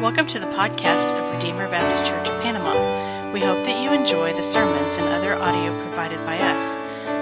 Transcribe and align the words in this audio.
Welcome 0.00 0.26
to 0.26 0.40
the 0.40 0.46
podcast 0.46 1.12
of 1.12 1.32
Redeemer 1.32 1.68
Baptist 1.70 2.04
Church 2.04 2.28
of 2.28 2.42
Panama. 2.42 3.30
We 3.30 3.40
hope 3.40 3.64
that 3.64 3.80
you 3.80 3.92
enjoy 3.92 4.32
the 4.32 4.42
sermons 4.42 4.96
and 4.96 5.06
other 5.06 5.34
audio 5.34 5.78
provided 5.78 6.18
by 6.26 6.36
us. 6.36 6.74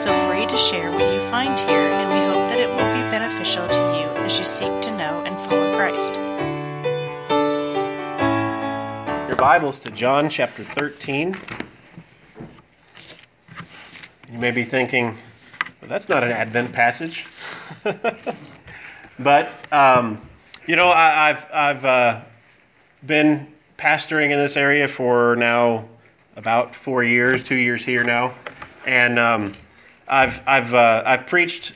Feel 0.03 0.15
free 0.27 0.47
to 0.47 0.57
share 0.57 0.91
what 0.91 1.13
you 1.13 1.21
find 1.29 1.61
here, 1.61 1.69
and 1.69 2.09
we 2.09 2.17
hope 2.27 2.49
that 2.49 2.59
it 2.59 2.71
will 2.71 2.77
be 2.77 3.11
beneficial 3.11 3.69
to 3.69 3.79
you 3.79 4.25
as 4.25 4.39
you 4.39 4.47
seek 4.47 4.81
to 4.81 4.91
know 4.97 5.23
and 5.23 5.39
follow 5.51 5.77
Christ. 5.77 6.17
Your 9.29 9.37
Bibles 9.37 9.79
to 9.81 9.91
John 9.91 10.31
chapter 10.31 10.65
13. 10.65 11.37
You 14.33 14.39
may 14.39 14.51
be 14.51 14.65
thinking, 14.65 15.19
well, 15.83 15.91
that's 15.91 16.09
not 16.09 16.25
an 16.25 16.33
Advent 16.33 16.73
passage. 16.73 17.27
but, 19.19 19.51
um, 19.71 20.27
you 20.67 20.77
know, 20.77 20.89
I, 20.89 21.29
have 21.29 21.51
I've 21.53 21.85
uh, 21.85 22.21
been 23.07 23.47
pastoring 23.79 24.31
in 24.31 24.39
this 24.39 24.57
area 24.57 24.87
for 24.87 25.37
now 25.37 25.89
about 26.37 26.75
four 26.75 27.03
years, 27.03 27.43
two 27.43 27.57
years 27.57 27.85
here 27.85 28.05
now. 28.05 28.35
And 28.87 29.19
um, 29.19 29.53
I've, 30.09 30.41
I've, 30.47 30.75
uh, 30.75 31.03
I've 31.05 31.27
preached 31.27 31.75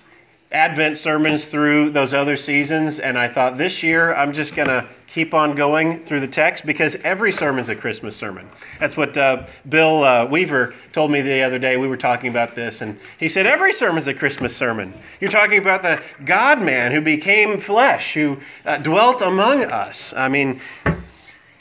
Advent 0.52 0.96
sermons 0.96 1.46
through 1.46 1.90
those 1.90 2.14
other 2.14 2.36
seasons, 2.36 3.00
and 3.00 3.18
I 3.18 3.28
thought 3.28 3.58
this 3.58 3.82
year 3.82 4.14
I'm 4.14 4.32
just 4.32 4.54
to 4.54 4.86
keep 5.08 5.34
on 5.34 5.56
going 5.56 6.04
through 6.04 6.20
the 6.20 6.28
text 6.28 6.64
because 6.64 6.94
every 7.02 7.32
sermon 7.32 7.60
is 7.60 7.68
a 7.68 7.74
Christmas 7.74 8.16
sermon. 8.16 8.48
That's 8.78 8.96
what 8.96 9.18
uh, 9.18 9.46
Bill 9.68 10.04
uh, 10.04 10.26
Weaver 10.26 10.74
told 10.92 11.10
me 11.10 11.20
the 11.20 11.42
other 11.42 11.58
day. 11.58 11.76
We 11.76 11.88
were 11.88 11.96
talking 11.96 12.30
about 12.30 12.54
this, 12.54 12.80
and 12.80 12.98
he 13.18 13.28
said, 13.28 13.46
Every 13.46 13.72
sermon 13.72 13.98
is 13.98 14.06
a 14.06 14.14
Christmas 14.14 14.54
sermon. 14.54 14.94
You're 15.20 15.30
talking 15.30 15.58
about 15.58 15.82
the 15.82 16.00
God 16.24 16.62
man 16.62 16.92
who 16.92 17.00
became 17.00 17.58
flesh, 17.58 18.14
who 18.14 18.38
uh, 18.64 18.78
dwelt 18.78 19.22
among 19.22 19.64
us. 19.64 20.14
I 20.16 20.28
mean, 20.28 20.60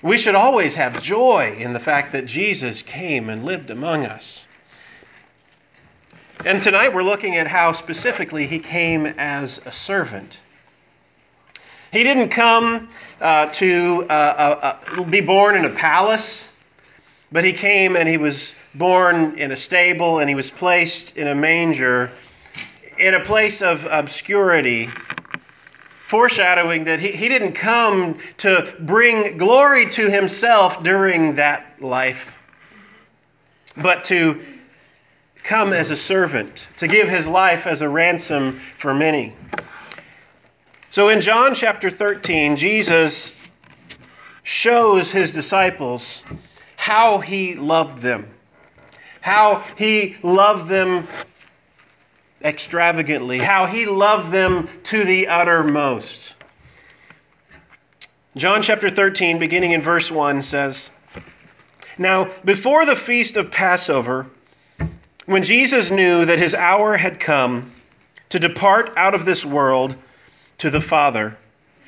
we 0.05 0.19
should 0.19 0.35
always 0.35 0.75
have 0.75 1.01
joy 1.01 1.55
in 1.57 1.73
the 1.73 1.79
fact 1.79 2.11
that 2.11 2.27
Jesus 2.27 2.83
came 2.83 3.27
and 3.27 3.43
lived 3.43 3.71
among 3.71 4.05
us. 4.05 4.45
And 6.45 6.61
tonight 6.61 6.93
we're 6.93 7.01
looking 7.01 7.37
at 7.37 7.47
how 7.47 7.73
specifically 7.73 8.45
he 8.45 8.59
came 8.59 9.07
as 9.17 9.59
a 9.65 9.71
servant. 9.71 10.37
He 11.91 12.03
didn't 12.03 12.29
come 12.29 12.87
uh, 13.19 13.47
to 13.47 14.05
uh, 14.07 14.13
uh, 14.13 14.77
uh, 14.99 15.03
be 15.05 15.21
born 15.21 15.55
in 15.55 15.65
a 15.65 15.71
palace, 15.71 16.49
but 17.31 17.43
he 17.43 17.51
came 17.51 17.95
and 17.95 18.07
he 18.07 18.17
was 18.17 18.53
born 18.75 19.39
in 19.39 19.51
a 19.51 19.57
stable 19.57 20.19
and 20.19 20.29
he 20.29 20.35
was 20.35 20.51
placed 20.51 21.17
in 21.17 21.29
a 21.29 21.35
manger 21.35 22.11
in 22.99 23.15
a 23.15 23.21
place 23.21 23.63
of 23.63 23.87
obscurity, 23.89 24.87
foreshadowing 26.07 26.83
that 26.83 26.99
he, 26.99 27.11
he 27.11 27.27
didn't 27.27 27.53
come 27.53 28.17
to 28.37 28.73
bring 28.81 29.37
glory 29.37 29.89
to 29.89 30.09
himself 30.09 30.83
during 30.83 31.35
that 31.35 31.81
life, 31.81 32.31
but 33.77 34.03
to 34.03 34.39
come 35.43 35.73
as 35.73 35.89
a 35.89 35.97
servant, 35.97 36.67
to 36.77 36.87
give 36.87 37.09
his 37.09 37.27
life 37.27 37.65
as 37.65 37.81
a 37.81 37.89
ransom 37.89 38.59
for 38.79 38.93
many. 38.93 39.33
So 40.89 41.09
in 41.09 41.21
John 41.21 41.55
chapter 41.55 41.89
13, 41.89 42.55
Jesus 42.55 43.33
shows 44.43 45.11
his 45.11 45.31
disciples 45.31 46.23
how 46.75 47.17
he 47.17 47.55
loved 47.55 47.99
them, 48.01 48.27
how 49.21 49.63
he 49.75 50.17
loved 50.21 50.67
them 50.67 51.07
extravagantly, 52.45 53.39
how 53.39 53.65
he 53.65 53.87
loved 53.87 54.31
them 54.31 54.69
to 54.83 55.03
the 55.03 55.27
uttermost. 55.27 56.35
John 58.37 58.61
chapter 58.61 58.89
13, 58.89 59.39
beginning 59.39 59.71
in 59.71 59.81
verse 59.81 60.11
1, 60.11 60.41
says 60.43 60.91
Now, 61.97 62.29
before 62.45 62.85
the 62.85 62.95
feast 62.95 63.35
of 63.35 63.49
Passover, 63.49 64.27
when 65.25 65.41
Jesus 65.41 65.89
knew 65.89 66.25
that 66.25 66.37
his 66.37 66.53
hour 66.53 66.97
had 66.97 67.19
come 67.19 67.71
to 68.29 68.37
depart 68.37 68.93
out 68.95 69.15
of 69.15 69.25
this 69.25 69.43
world 69.43 69.95
to 70.59 70.69
the 70.69 70.81
Father, 70.81 71.35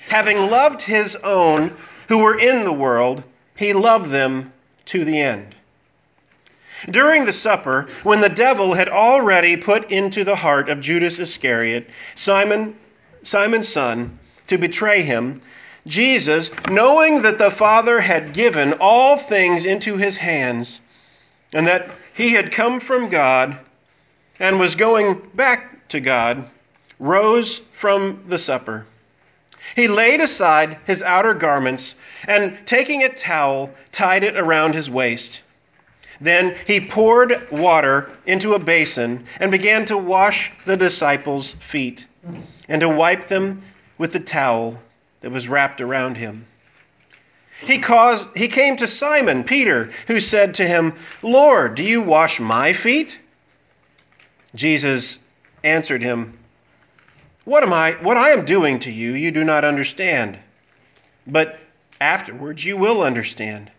having 0.07 0.37
loved 0.37 0.81
his 0.81 1.15
own 1.17 1.75
who 2.07 2.19
were 2.19 2.39
in 2.39 2.63
the 2.63 2.73
world, 2.73 3.23
he 3.55 3.73
loved 3.73 4.09
them 4.09 4.51
to 4.85 5.05
the 5.05 5.19
end. 5.19 5.56
During 6.89 7.25
the 7.25 7.33
supper, 7.33 7.87
when 8.03 8.21
the 8.21 8.29
devil 8.29 8.73
had 8.73 8.89
already 8.89 9.57
put 9.57 9.91
into 9.91 10.23
the 10.23 10.35
heart 10.35 10.69
of 10.69 10.79
Judas 10.79 11.19
Iscariot, 11.19 11.89
Simon, 12.15 12.75
Simon's 13.23 13.67
son, 13.67 14.19
to 14.47 14.57
betray 14.57 15.01
him, 15.01 15.41
Jesus, 15.87 16.51
knowing 16.69 17.21
that 17.21 17.37
the 17.37 17.51
Father 17.51 18.01
had 18.01 18.33
given 18.33 18.73
all 18.79 19.17
things 19.17 19.65
into 19.65 19.97
his 19.97 20.17
hands, 20.17 20.81
and 21.53 21.65
that 21.65 21.89
he 22.13 22.33
had 22.33 22.51
come 22.51 22.79
from 22.79 23.09
God 23.09 23.57
and 24.39 24.59
was 24.59 24.75
going 24.75 25.21
back 25.33 25.87
to 25.89 25.99
God, 25.99 26.45
rose 26.99 27.61
from 27.71 28.23
the 28.27 28.37
supper. 28.37 28.85
He 29.75 29.87
laid 29.87 30.21
aside 30.21 30.77
his 30.85 31.01
outer 31.03 31.33
garments 31.33 31.95
and, 32.27 32.57
taking 32.65 33.03
a 33.03 33.09
towel, 33.09 33.71
tied 33.91 34.23
it 34.23 34.37
around 34.37 34.73
his 34.73 34.89
waist. 34.89 35.41
Then 36.19 36.55
he 36.65 36.79
poured 36.79 37.49
water 37.51 38.09
into 38.25 38.53
a 38.53 38.59
basin 38.59 39.25
and 39.39 39.51
began 39.51 39.85
to 39.85 39.97
wash 39.97 40.51
the 40.65 40.77
disciples' 40.77 41.53
feet 41.53 42.05
and 42.67 42.81
to 42.81 42.89
wipe 42.89 43.27
them 43.27 43.61
with 43.97 44.13
the 44.13 44.19
towel 44.19 44.81
that 45.21 45.31
was 45.31 45.47
wrapped 45.47 45.81
around 45.81 46.17
him. 46.17 46.45
He, 47.61 47.79
caused, 47.79 48.27
he 48.35 48.47
came 48.47 48.77
to 48.77 48.87
Simon, 48.87 49.43
Peter, 49.43 49.89
who 50.07 50.19
said 50.19 50.53
to 50.55 50.67
him, 50.67 50.93
Lord, 51.23 51.75
do 51.75 51.83
you 51.83 52.01
wash 52.01 52.39
my 52.39 52.73
feet? 52.73 53.19
Jesus 54.53 55.19
answered 55.63 56.03
him, 56.03 56.37
What 57.45 57.63
am 57.63 57.73
I 57.73 57.93
what 57.93 58.17
I 58.17 58.29
am 58.29 58.45
doing 58.45 58.79
to 58.79 58.91
you, 58.91 59.13
you 59.13 59.31
do 59.31 59.43
not 59.43 59.65
understand. 59.65 60.37
But 61.25 61.59
afterwards 61.99 62.63
you 62.63 62.77
will 62.77 63.01
understand. 63.01 63.71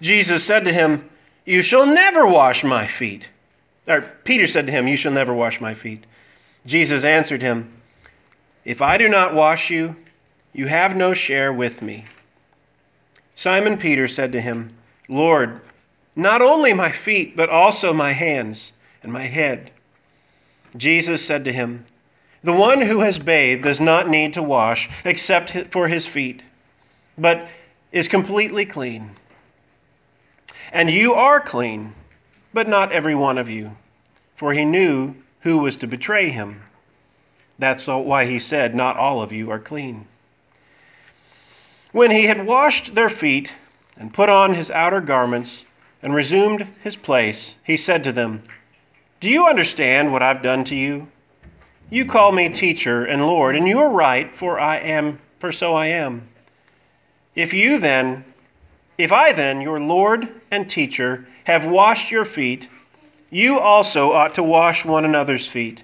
Jesus 0.00 0.44
said 0.44 0.64
to 0.66 0.72
him, 0.72 1.08
You 1.50 1.62
shall 1.62 1.84
never 1.84 2.28
wash 2.28 2.62
my 2.62 2.86
feet. 2.86 3.28
Or 3.88 4.02
Peter 4.22 4.46
said 4.46 4.66
to 4.66 4.72
him, 4.72 4.86
You 4.86 4.96
shall 4.96 5.10
never 5.10 5.34
wash 5.34 5.60
my 5.60 5.74
feet. 5.74 6.04
Jesus 6.64 7.02
answered 7.02 7.42
him, 7.42 7.72
If 8.64 8.80
I 8.80 8.96
do 8.96 9.08
not 9.08 9.34
wash 9.34 9.68
you, 9.68 9.96
you 10.52 10.68
have 10.68 10.94
no 10.94 11.12
share 11.12 11.52
with 11.52 11.82
me. 11.82 12.04
Simon 13.34 13.78
Peter 13.78 14.06
said 14.06 14.30
to 14.30 14.40
him, 14.40 14.72
Lord, 15.08 15.60
not 16.14 16.40
only 16.40 16.72
my 16.72 16.92
feet, 16.92 17.36
but 17.36 17.48
also 17.48 17.92
my 17.92 18.12
hands 18.12 18.72
and 19.02 19.12
my 19.12 19.24
head. 19.24 19.72
Jesus 20.76 21.26
said 21.26 21.44
to 21.46 21.52
him, 21.52 21.84
The 22.44 22.52
one 22.52 22.80
who 22.80 23.00
has 23.00 23.18
bathed 23.18 23.64
does 23.64 23.80
not 23.80 24.08
need 24.08 24.34
to 24.34 24.42
wash 24.44 24.88
except 25.04 25.50
for 25.72 25.88
his 25.88 26.06
feet, 26.06 26.44
but 27.18 27.48
is 27.90 28.06
completely 28.06 28.64
clean. 28.64 29.10
And 30.72 30.90
you 30.90 31.14
are 31.14 31.40
clean, 31.40 31.94
but 32.54 32.68
not 32.68 32.92
every 32.92 33.14
one 33.14 33.38
of 33.38 33.48
you. 33.48 33.76
For 34.36 34.52
he 34.52 34.64
knew 34.64 35.14
who 35.40 35.58
was 35.58 35.76
to 35.78 35.86
betray 35.86 36.30
him. 36.30 36.62
That's 37.58 37.86
why 37.86 38.24
he 38.24 38.38
said, 38.38 38.74
Not 38.74 38.96
all 38.96 39.22
of 39.22 39.32
you 39.32 39.50
are 39.50 39.58
clean. 39.58 40.06
When 41.92 42.10
he 42.10 42.26
had 42.26 42.46
washed 42.46 42.94
their 42.94 43.10
feet 43.10 43.52
and 43.96 44.14
put 44.14 44.28
on 44.28 44.54
his 44.54 44.70
outer 44.70 45.00
garments 45.00 45.64
and 46.02 46.14
resumed 46.14 46.66
his 46.82 46.96
place, 46.96 47.56
he 47.64 47.76
said 47.76 48.04
to 48.04 48.12
them, 48.12 48.42
Do 49.18 49.28
you 49.28 49.46
understand 49.46 50.12
what 50.12 50.22
I've 50.22 50.42
done 50.42 50.64
to 50.64 50.76
you? 50.76 51.08
You 51.90 52.04
call 52.04 52.30
me 52.30 52.48
teacher 52.48 53.04
and 53.04 53.26
Lord, 53.26 53.56
and 53.56 53.66
you 53.66 53.80
are 53.80 53.90
right, 53.90 54.32
for 54.34 54.60
I 54.60 54.78
am, 54.78 55.18
for 55.40 55.50
so 55.50 55.74
I 55.74 55.88
am. 55.88 56.28
If 57.34 57.52
you 57.52 57.78
then, 57.78 58.24
if 59.02 59.12
I 59.12 59.32
then, 59.32 59.60
your 59.60 59.80
Lord 59.80 60.28
and 60.50 60.68
teacher, 60.68 61.26
have 61.44 61.64
washed 61.64 62.10
your 62.10 62.24
feet, 62.24 62.68
you 63.30 63.58
also 63.58 64.12
ought 64.12 64.34
to 64.34 64.42
wash 64.42 64.84
one 64.84 65.04
another's 65.04 65.46
feet. 65.46 65.82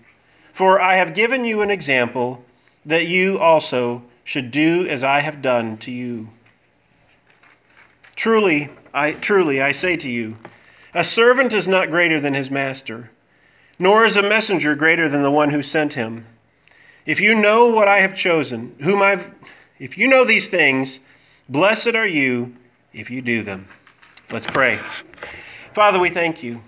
For 0.52 0.80
I 0.80 0.96
have 0.96 1.14
given 1.14 1.44
you 1.44 1.62
an 1.62 1.70
example 1.70 2.44
that 2.84 3.06
you 3.06 3.38
also 3.38 4.02
should 4.24 4.50
do 4.50 4.86
as 4.88 5.04
I 5.04 5.20
have 5.20 5.42
done 5.42 5.76
to 5.78 5.90
you. 5.90 6.28
Truly, 8.16 8.70
I 8.92 9.12
truly 9.12 9.60
I 9.60 9.72
say 9.72 9.96
to 9.98 10.08
you, 10.08 10.36
a 10.94 11.04
servant 11.04 11.52
is 11.52 11.68
not 11.68 11.90
greater 11.90 12.18
than 12.18 12.34
his 12.34 12.50
master, 12.50 13.10
nor 13.78 14.04
is 14.04 14.16
a 14.16 14.22
messenger 14.22 14.74
greater 14.74 15.08
than 15.08 15.22
the 15.22 15.30
one 15.30 15.50
who 15.50 15.62
sent 15.62 15.92
him. 15.92 16.24
If 17.04 17.20
you 17.20 17.34
know 17.34 17.68
what 17.68 17.88
I 17.88 18.00
have 18.00 18.16
chosen, 18.16 18.74
whom 18.80 19.02
I've 19.02 19.30
if 19.78 19.98
you 19.98 20.08
know 20.08 20.24
these 20.24 20.48
things, 20.48 21.00
blessed 21.48 21.94
are 21.94 22.06
you 22.06 22.54
if 22.96 23.10
you 23.10 23.20
do 23.20 23.42
them. 23.42 23.68
Let's 24.30 24.46
pray. 24.46 24.78
Father, 25.74 26.00
we 26.00 26.08
thank 26.08 26.42
you. 26.42 26.60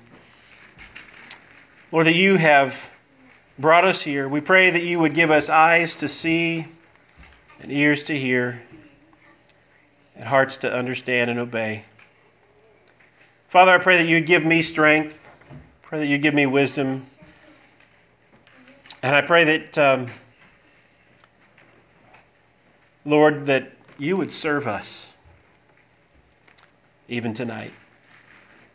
Lord, 1.91 2.07
that 2.07 2.15
you 2.15 2.37
have 2.37 2.77
brought 3.59 3.85
us 3.85 4.03
here. 4.03 4.29
We 4.29 4.43
pray 4.43 4.71
that 4.71 4.83
you 4.83 4.99
would 4.99 5.15
give 5.15 5.31
us 5.31 5.49
eyes 5.49 5.97
to 5.97 6.09
see 6.09 6.67
and 7.61 7.73
ears 7.73 8.05
to 8.05 8.17
hear, 8.17 8.63
and 10.15 10.25
hearts 10.25 10.59
to 10.59 10.73
understand 10.73 11.31
and 11.31 11.41
obey. 11.41 11.83
Father, 13.49 13.73
I 13.73 13.79
pray 13.79 13.97
that 13.97 14.07
you'd 14.07 14.27
give 14.27 14.45
me 14.45 14.63
strength. 14.63 15.19
Pray 15.83 15.99
that 16.01 16.07
you'd 16.07 16.23
give 16.23 16.35
me 16.35 16.47
wisdom. 16.47 17.07
And 19.03 19.17
I 19.17 19.23
pray 19.23 19.45
that, 19.45 19.79
um, 19.79 20.07
Lord, 23.05 23.47
that 23.47 23.73
you 23.97 24.17
would 24.17 24.31
serve 24.31 24.69
us 24.69 25.15
even 27.09 27.33
tonight, 27.33 27.73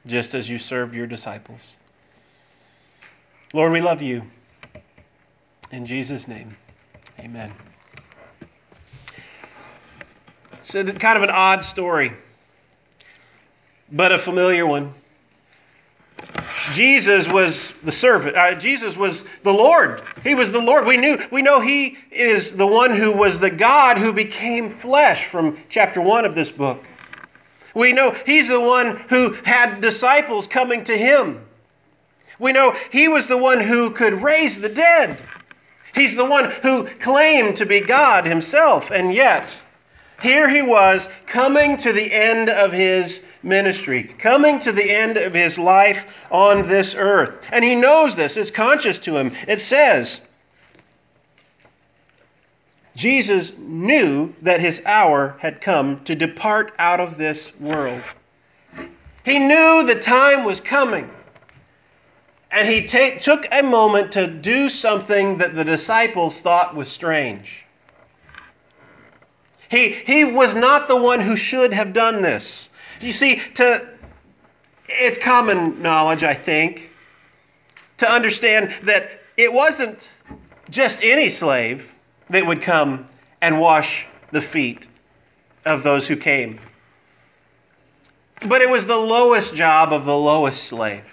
just 0.08 0.34
as 0.34 0.50
you 0.50 0.58
served 0.58 0.96
your 0.96 1.08
disciples. 1.08 1.76
Lord, 3.54 3.72
we 3.72 3.82
love 3.82 4.02
you. 4.02 4.24
In 5.72 5.86
Jesus' 5.86 6.28
name, 6.28 6.56
amen. 7.20 7.52
It's 10.60 10.74
kind 10.74 11.18
of 11.18 11.24
an 11.24 11.30
odd 11.30 11.64
story, 11.64 12.14
but 13.92 14.12
a 14.12 14.18
familiar 14.18 14.66
one. 14.66 14.94
Jesus 16.72 17.30
was 17.30 17.74
the 17.84 17.92
servant. 17.92 18.36
Uh, 18.38 18.56
Jesus 18.56 18.96
was 18.96 19.26
the 19.44 19.54
Lord. 19.54 20.02
He 20.24 20.34
was 20.34 20.52
the 20.52 20.62
Lord. 20.62 20.86
We 20.86 20.96
knew. 20.96 21.18
We 21.32 21.42
know 21.42 21.60
He 21.60 21.98
is 22.10 22.56
the 22.56 22.66
one 22.66 22.96
who 22.96 23.12
was 23.12 23.40
the 23.40 23.50
God 23.50 23.98
who 23.98 24.14
became 24.14 24.70
flesh 24.70 25.26
from 25.26 25.58
chapter 25.70 26.00
one 26.00 26.24
of 26.24 26.34
this 26.34 26.52
book. 26.52 26.84
We 27.74 27.94
know 27.94 28.12
He's 28.25 28.48
the 28.48 28.60
one 28.60 28.98
who 29.10 29.34
had 29.44 29.81
disciples 29.81 30.48
coming 30.48 30.84
to 30.86 30.98
Him. 30.98 31.44
We 32.40 32.52
know 32.52 32.75
He 32.92 33.08
was 33.08 33.28
the 33.28 33.38
one 33.38 33.60
who 33.60 33.92
could 33.92 34.22
raise 34.22 34.60
the 34.60 34.70
dead. 34.70 35.22
He's 35.96 36.16
the 36.16 36.25
one 36.25 36.50
who 36.50 36.88
claimed 37.00 37.58
to 37.58 37.66
be 37.66 37.80
God 37.80 38.25
Himself, 38.25 38.92
and 38.92 39.14
yet 39.14 39.54
here 40.24 40.48
he 40.48 40.62
was 40.62 41.10
coming 41.28 41.75
to 41.78 41.92
the 41.92 42.12
end 42.12 42.50
of 42.50 42.72
his 42.72 43.22
ministry, 43.44 44.04
coming 44.04 44.58
to 44.60 44.72
the 44.72 44.90
end 44.90 45.18
of 45.18 45.34
his 45.34 45.60
life 45.60 46.06
on 46.31 46.66
this 46.66 46.96
earth. 46.96 47.40
And 47.52 47.64
he 47.64 47.75
knows 47.75 48.16
this, 48.16 48.38
it's 48.38 48.50
conscious 48.50 48.98
to 49.00 49.18
him. 49.18 49.34
It 49.50 49.60
says, 49.60 50.22
Jesus 52.95 53.54
knew 53.57 54.34
that 54.42 54.62
his 54.62 54.84
hour 54.86 55.36
had 55.40 55.62
come 55.62 56.04
to 56.04 56.16
depart 56.16 56.74
out 56.78 57.00
of 57.00 57.18
this 57.18 57.51
world. 57.60 58.01
He 59.25 59.40
knew 59.40 59.84
the 59.84 60.00
time 60.00 60.44
was 60.44 60.60
coming. 60.60 61.10
And 62.51 62.68
he 62.68 62.86
take, 62.86 63.22
took 63.22 63.48
a 63.51 63.63
moment 63.63 64.12
to 64.12 64.28
do 64.28 64.69
something 64.69 65.40
that 65.40 65.56
the 65.56 65.63
disciples 65.63 66.40
thought 66.40 66.75
was 66.75 66.88
strange. 66.88 67.66
He, 69.69 69.89
he 69.89 70.24
was 70.24 70.54
not 70.54 70.88
the 70.88 70.96
one 70.96 71.19
who 71.19 71.36
should 71.36 71.74
have 71.74 71.94
done 71.94 72.22
this. 72.22 72.69
You 73.01 73.12
see, 73.12 73.42
to, 73.56 73.88
it's 74.88 75.18
common 75.18 75.81
knowledge, 75.81 76.24
I 76.24 76.36
think, 76.36 76.92
to 77.98 78.10
understand 78.10 78.72
that 78.84 79.10
it 79.36 79.51
wasn't 79.51 80.07
just 80.69 81.00
any 81.01 81.31
slave 81.31 81.93
that 82.30 82.46
would 82.46 82.62
come 82.62 83.08
and 83.42 83.60
wash 83.60 84.06
the 84.31 84.42
feet 84.42 84.88
of 85.66 85.84
those 85.84 86.08
who 86.08 86.16
came. 86.16 86.60
But 88.48 88.62
it 88.62 88.70
was 88.70 88.86
the 88.86 88.98
lowest 88.98 89.56
job 89.56 89.94
of 89.94 90.06
the 90.06 90.18
lowest 90.18 90.66
slave. 90.66 91.06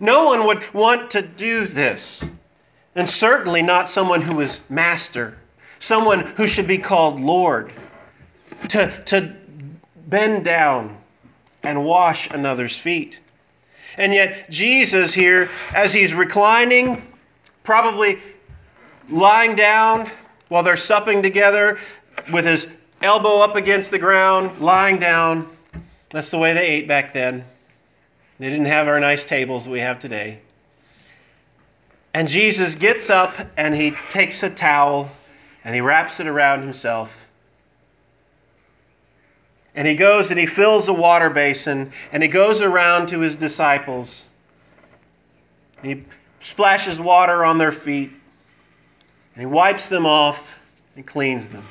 No 0.00 0.24
one 0.24 0.46
would 0.46 0.74
want 0.74 1.10
to 1.12 1.22
do 1.22 1.66
this, 1.66 2.24
and 2.96 3.08
certainly 3.08 3.62
not 3.62 3.88
someone 3.88 4.20
who 4.20 4.36
was 4.36 4.60
master 4.68 5.36
someone 5.84 6.20
who 6.20 6.46
should 6.46 6.66
be 6.66 6.78
called 6.78 7.20
Lord, 7.20 7.70
to, 8.70 8.90
to 9.04 9.34
bend 10.06 10.44
down 10.44 10.96
and 11.62 11.84
wash 11.84 12.30
another's 12.30 12.78
feet. 12.78 13.18
And 13.98 14.12
yet, 14.12 14.50
Jesus 14.50 15.12
here, 15.12 15.50
as 15.74 15.92
he's 15.92 16.14
reclining, 16.14 17.02
probably 17.62 18.18
lying 19.08 19.54
down 19.54 20.10
while 20.48 20.62
they're 20.62 20.76
supping 20.76 21.22
together 21.22 21.78
with 22.32 22.44
his 22.44 22.68
elbow 23.02 23.40
up 23.40 23.56
against 23.56 23.90
the 23.90 23.98
ground, 23.98 24.60
lying 24.60 24.98
down. 24.98 25.48
That's 26.12 26.30
the 26.30 26.38
way 26.38 26.54
they 26.54 26.66
ate 26.66 26.88
back 26.88 27.12
then. 27.12 27.44
They 28.38 28.50
didn't 28.50 28.66
have 28.66 28.88
our 28.88 29.00
nice 29.00 29.24
tables 29.24 29.68
we 29.68 29.80
have 29.80 29.98
today. 29.98 30.38
And 32.14 32.28
Jesus 32.28 32.74
gets 32.74 33.10
up 33.10 33.34
and 33.56 33.74
he 33.74 33.94
takes 34.08 34.42
a 34.42 34.50
towel 34.50 35.10
and 35.64 35.74
he 35.74 35.80
wraps 35.80 36.20
it 36.20 36.26
around 36.26 36.62
himself. 36.62 37.26
And 39.74 39.88
he 39.88 39.96
goes 39.96 40.30
and 40.30 40.38
he 40.38 40.46
fills 40.46 40.88
a 40.88 40.92
water 40.92 41.30
basin 41.30 41.92
and 42.12 42.22
he 42.22 42.28
goes 42.28 42.62
around 42.62 43.08
to 43.08 43.20
his 43.20 43.34
disciples. 43.34 44.28
He 45.82 46.04
splashes 46.40 47.00
water 47.00 47.44
on 47.44 47.58
their 47.58 47.72
feet 47.72 48.12
and 49.34 49.40
he 49.40 49.46
wipes 49.46 49.88
them 49.88 50.06
off 50.06 50.58
and 50.96 51.06
cleans 51.06 51.50
them. 51.50 51.64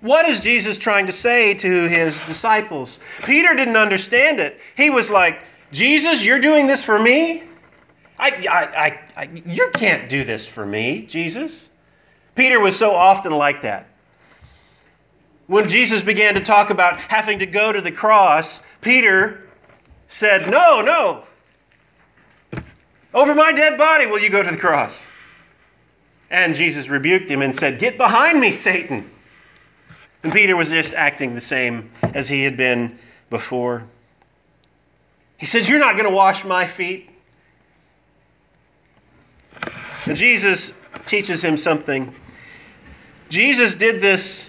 What 0.00 0.28
is 0.28 0.40
Jesus 0.40 0.78
trying 0.78 1.06
to 1.06 1.12
say 1.12 1.54
to 1.54 1.88
his 1.88 2.20
disciples? 2.22 2.98
Peter 3.24 3.54
didn't 3.54 3.76
understand 3.76 4.40
it. 4.40 4.60
He 4.76 4.90
was 4.90 5.10
like, 5.10 5.40
Jesus, 5.72 6.22
you're 6.22 6.40
doing 6.40 6.66
this 6.66 6.82
for 6.82 6.98
me? 6.98 7.42
I, 8.18 8.28
I, 8.48 8.86
I, 8.86 9.00
I 9.16 9.28
you 9.46 9.70
can't 9.74 10.08
do 10.08 10.24
this 10.24 10.46
for 10.46 10.64
me, 10.64 11.02
Jesus. 11.06 11.68
Peter 12.34 12.60
was 12.60 12.76
so 12.76 12.94
often 12.94 13.32
like 13.32 13.62
that. 13.62 13.88
When 15.46 15.68
Jesus 15.68 16.02
began 16.02 16.34
to 16.34 16.40
talk 16.40 16.70
about 16.70 16.98
having 16.98 17.38
to 17.38 17.46
go 17.46 17.72
to 17.72 17.80
the 17.80 17.92
cross, 17.92 18.60
Peter 18.80 19.48
said, 20.08 20.50
No, 20.50 20.82
no. 20.82 21.24
Over 23.14 23.34
my 23.34 23.52
dead 23.52 23.78
body 23.78 24.06
will 24.06 24.18
you 24.18 24.28
go 24.28 24.42
to 24.42 24.50
the 24.50 24.56
cross. 24.56 25.06
And 26.30 26.54
Jesus 26.54 26.88
rebuked 26.88 27.30
him 27.30 27.42
and 27.42 27.54
said, 27.54 27.78
Get 27.78 27.96
behind 27.96 28.40
me, 28.40 28.52
Satan. 28.52 29.08
And 30.22 30.32
Peter 30.32 30.56
was 30.56 30.70
just 30.70 30.94
acting 30.94 31.34
the 31.34 31.40
same 31.40 31.90
as 32.14 32.28
he 32.28 32.42
had 32.42 32.56
been 32.56 32.98
before. 33.30 33.84
He 35.38 35.46
says, 35.46 35.68
You're 35.68 35.78
not 35.78 35.92
going 35.92 36.08
to 36.08 36.14
wash 36.14 36.44
my 36.44 36.66
feet. 36.66 37.10
And 40.06 40.16
Jesus 40.16 40.72
teaches 41.04 41.42
him 41.42 41.56
something 41.56 42.12
Jesus 43.28 43.74
did 43.74 44.00
this 44.00 44.48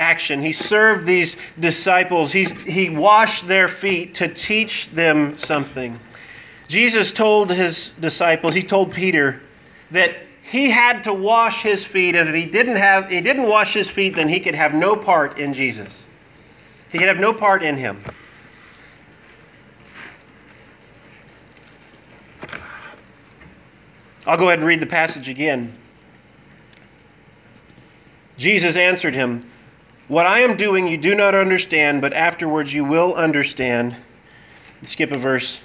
action. 0.00 0.42
He 0.42 0.52
served 0.52 1.06
these 1.06 1.36
disciples, 1.58 2.32
he, 2.32 2.44
he 2.44 2.90
washed 2.90 3.48
their 3.48 3.68
feet 3.68 4.14
to 4.14 4.28
teach 4.28 4.90
them 4.90 5.36
something. 5.38 5.98
Jesus 6.68 7.12
told 7.12 7.50
his 7.50 7.90
disciples, 8.00 8.54
he 8.54 8.62
told 8.62 8.92
Peter, 8.92 9.40
that 9.90 10.16
he 10.50 10.70
had 10.70 11.04
to 11.04 11.12
wash 11.12 11.62
his 11.62 11.84
feet, 11.84 12.16
and 12.16 12.28
if 12.28 12.34
he 12.34 12.46
didn't 12.46 12.76
have 12.76 13.10
he 13.10 13.20
didn't 13.20 13.46
wash 13.46 13.74
his 13.74 13.88
feet, 13.90 14.14
then 14.14 14.28
he 14.28 14.40
could 14.40 14.54
have 14.54 14.72
no 14.72 14.96
part 14.96 15.38
in 15.38 15.52
Jesus. 15.52 16.06
He 16.90 16.98
could 16.98 17.08
have 17.08 17.18
no 17.18 17.34
part 17.34 17.62
in 17.62 17.76
him. 17.76 18.02
I'll 24.26 24.38
go 24.38 24.48
ahead 24.48 24.58
and 24.58 24.66
read 24.66 24.80
the 24.80 24.86
passage 24.86 25.28
again. 25.28 25.74
Jesus 28.38 28.76
answered 28.76 29.14
him, 29.14 29.40
What 30.08 30.26
I 30.26 30.40
am 30.40 30.56
doing 30.56 30.86
you 30.86 30.96
do 30.96 31.14
not 31.14 31.34
understand, 31.34 32.00
but 32.00 32.12
afterwards 32.12 32.72
you 32.72 32.84
will 32.84 33.14
understand. 33.14 33.96
Skip 34.82 35.12
a 35.12 35.18
verse. 35.18 35.60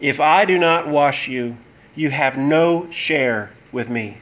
If 0.00 0.20
I 0.20 0.44
do 0.44 0.58
not 0.58 0.88
wash 0.88 1.28
you, 1.28 1.56
you 1.94 2.10
have 2.10 2.36
no 2.36 2.90
share 2.90 3.50
with 3.72 3.88
me. 3.88 4.18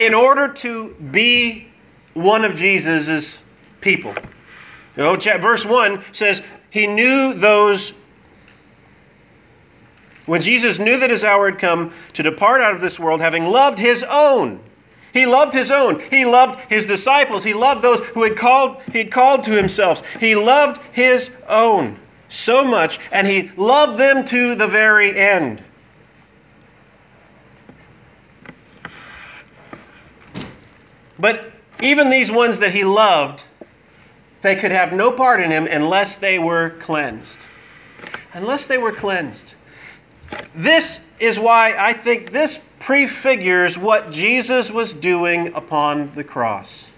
In 0.00 0.14
order 0.14 0.48
to 0.48 0.94
be 1.10 1.68
one 2.14 2.44
of 2.44 2.54
Jesus' 2.54 3.42
people, 3.80 4.14
you 4.96 5.02
know, 5.02 5.16
verse 5.16 5.66
1 5.66 6.02
says, 6.12 6.42
He 6.70 6.86
knew 6.86 7.34
those 7.34 7.92
when 10.26 10.42
Jesus 10.42 10.78
knew 10.78 10.98
that 11.00 11.08
his 11.08 11.24
hour 11.24 11.50
had 11.50 11.58
come 11.58 11.90
to 12.12 12.22
depart 12.22 12.60
out 12.60 12.74
of 12.74 12.82
this 12.82 13.00
world, 13.00 13.18
having 13.18 13.46
loved 13.46 13.78
his 13.78 14.04
own, 14.04 14.60
he 15.14 15.24
loved 15.24 15.54
his 15.54 15.70
own. 15.70 16.00
He 16.10 16.26
loved 16.26 16.60
his 16.68 16.84
disciples. 16.84 17.42
He 17.42 17.54
loved 17.54 17.80
those 17.80 18.00
who 18.00 18.22
had 18.22 18.36
called, 18.36 18.82
he 18.92 18.98
had 18.98 19.10
called 19.10 19.42
to 19.44 19.52
himself. 19.52 20.06
He 20.16 20.34
loved 20.34 20.82
his 20.92 21.30
own 21.48 21.98
so 22.28 22.64
much, 22.64 22.98
and 23.10 23.26
he 23.26 23.50
loved 23.56 23.98
them 23.98 24.24
to 24.26 24.54
the 24.54 24.66
very 24.66 25.18
end. 25.18 25.62
But 31.18 31.50
even 31.80 32.10
these 32.10 32.30
ones 32.30 32.60
that 32.60 32.72
he 32.72 32.84
loved, 32.84 33.42
they 34.40 34.54
could 34.54 34.70
have 34.70 34.92
no 34.92 35.10
part 35.10 35.40
in 35.40 35.50
him 35.50 35.66
unless 35.66 36.16
they 36.16 36.38
were 36.38 36.70
cleansed. 36.80 37.48
Unless 38.34 38.66
they 38.66 38.78
were 38.78 38.92
cleansed. 38.92 39.54
This 40.54 41.00
is 41.18 41.38
why 41.38 41.74
I 41.76 41.92
think 41.92 42.30
this 42.30 42.60
prefigures 42.78 43.78
what 43.78 44.10
Jesus 44.10 44.70
was 44.70 44.92
doing 44.92 45.52
upon 45.54 46.12
the 46.14 46.22
cross. 46.22 46.92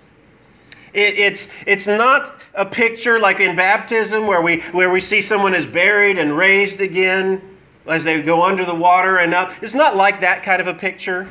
It, 0.92 1.18
it's, 1.18 1.48
it's 1.66 1.86
not 1.86 2.40
a 2.54 2.66
picture 2.66 3.18
like 3.18 3.40
in 3.40 3.56
baptism 3.56 4.26
where 4.26 4.42
we, 4.42 4.60
where 4.72 4.90
we 4.90 5.00
see 5.00 5.20
someone 5.20 5.54
is 5.54 5.66
buried 5.66 6.18
and 6.18 6.36
raised 6.36 6.80
again 6.80 7.40
as 7.86 8.04
they 8.04 8.20
go 8.22 8.42
under 8.42 8.64
the 8.64 8.74
water 8.74 9.18
and 9.18 9.34
up. 9.34 9.52
It's 9.62 9.74
not 9.74 9.96
like 9.96 10.20
that 10.20 10.42
kind 10.42 10.60
of 10.60 10.66
a 10.66 10.74
picture. 10.74 11.28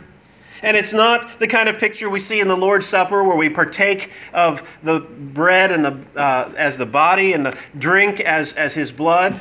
And 0.61 0.75
it's 0.75 0.93
not 0.93 1.39
the 1.39 1.47
kind 1.47 1.69
of 1.69 1.77
picture 1.77 2.09
we 2.09 2.19
see 2.19 2.41
in 2.41 2.47
the 2.47 2.57
Lord's 2.57 2.85
Supper 2.85 3.23
where 3.23 3.37
we 3.37 3.49
partake 3.49 4.11
of 4.33 4.67
the 4.83 4.99
bread 4.99 5.71
and 5.71 5.85
the, 5.85 5.97
uh, 6.19 6.51
as 6.57 6.77
the 6.77 6.85
body 6.85 7.33
and 7.33 7.45
the 7.45 7.57
drink 7.77 8.19
as, 8.19 8.53
as 8.53 8.73
his 8.73 8.91
blood. 8.91 9.39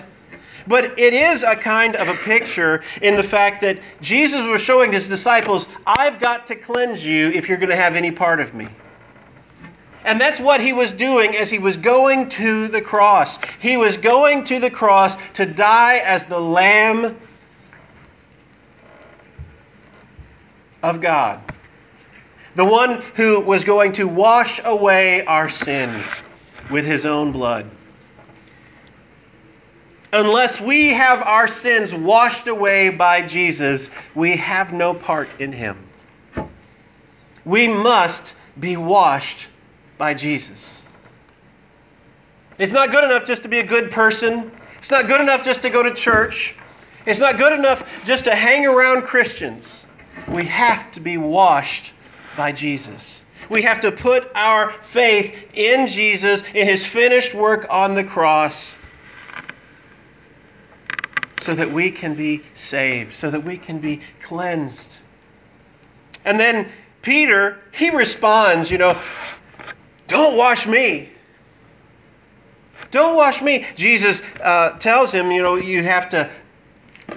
But 0.68 0.98
it 0.98 1.14
is 1.14 1.44
a 1.44 1.56
kind 1.56 1.96
of 1.96 2.08
a 2.08 2.14
picture 2.14 2.82
in 3.02 3.16
the 3.16 3.22
fact 3.22 3.62
that 3.62 3.78
Jesus 4.00 4.46
was 4.46 4.60
showing 4.60 4.92
his 4.92 5.08
disciples, 5.08 5.66
I've 5.86 6.20
got 6.20 6.46
to 6.48 6.54
cleanse 6.54 7.04
you 7.04 7.30
if 7.30 7.48
you're 7.48 7.58
going 7.58 7.70
to 7.70 7.76
have 7.76 7.96
any 7.96 8.12
part 8.12 8.38
of 8.38 8.54
me. 8.54 8.68
And 10.08 10.18
that's 10.18 10.40
what 10.40 10.62
he 10.62 10.72
was 10.72 10.90
doing 10.90 11.36
as 11.36 11.50
he 11.50 11.58
was 11.58 11.76
going 11.76 12.30
to 12.30 12.68
the 12.68 12.80
cross. 12.80 13.38
He 13.58 13.76
was 13.76 13.98
going 13.98 14.42
to 14.44 14.58
the 14.58 14.70
cross 14.70 15.18
to 15.34 15.44
die 15.44 15.98
as 15.98 16.24
the 16.24 16.40
Lamb 16.40 17.14
of 20.82 21.02
God. 21.02 21.42
The 22.54 22.64
one 22.64 23.02
who 23.16 23.40
was 23.40 23.64
going 23.64 23.92
to 23.92 24.08
wash 24.08 24.62
away 24.64 25.26
our 25.26 25.50
sins 25.50 26.02
with 26.70 26.86
his 26.86 27.04
own 27.04 27.30
blood. 27.30 27.70
Unless 30.14 30.58
we 30.58 30.88
have 30.88 31.20
our 31.20 31.46
sins 31.46 31.94
washed 31.94 32.48
away 32.48 32.88
by 32.88 33.20
Jesus, 33.20 33.90
we 34.14 34.38
have 34.38 34.72
no 34.72 34.94
part 34.94 35.28
in 35.38 35.52
him. 35.52 35.76
We 37.44 37.68
must 37.68 38.34
be 38.58 38.78
washed 38.78 39.48
by 39.98 40.14
Jesus. 40.14 40.82
It's 42.58 42.72
not 42.72 42.90
good 42.90 43.04
enough 43.04 43.24
just 43.24 43.42
to 43.42 43.48
be 43.48 43.58
a 43.58 43.66
good 43.66 43.90
person. 43.90 44.50
It's 44.78 44.90
not 44.90 45.06
good 45.06 45.20
enough 45.20 45.44
just 45.44 45.62
to 45.62 45.70
go 45.70 45.82
to 45.82 45.92
church. 45.92 46.54
It's 47.06 47.20
not 47.20 47.38
good 47.38 47.52
enough 47.52 48.04
just 48.04 48.24
to 48.24 48.34
hang 48.34 48.66
around 48.66 49.02
Christians. 49.02 49.84
We 50.30 50.44
have 50.44 50.90
to 50.92 51.00
be 51.00 51.16
washed 51.16 51.92
by 52.36 52.52
Jesus. 52.52 53.22
We 53.48 53.62
have 53.62 53.80
to 53.80 53.92
put 53.92 54.30
our 54.34 54.72
faith 54.82 55.34
in 55.54 55.86
Jesus, 55.86 56.42
in 56.54 56.66
his 56.66 56.84
finished 56.84 57.34
work 57.34 57.66
on 57.70 57.94
the 57.94 58.04
cross, 58.04 58.74
so 61.38 61.54
that 61.54 61.72
we 61.72 61.90
can 61.90 62.14
be 62.14 62.42
saved, 62.54 63.14
so 63.14 63.30
that 63.30 63.42
we 63.44 63.56
can 63.56 63.78
be 63.78 64.00
cleansed. 64.22 64.98
And 66.24 66.38
then 66.38 66.68
Peter, 67.00 67.58
he 67.72 67.90
responds, 67.90 68.70
you 68.70 68.78
know, 68.78 68.98
don't 70.08 70.36
wash 70.36 70.66
me. 70.66 71.10
Don't 72.90 73.16
wash 73.16 73.42
me. 73.42 73.66
Jesus 73.74 74.22
uh, 74.42 74.70
tells 74.78 75.12
him, 75.12 75.30
you 75.30 75.42
know, 75.42 75.56
you 75.56 75.82
have 75.82 76.08
to 76.10 76.30